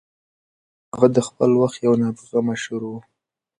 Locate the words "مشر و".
2.49-2.91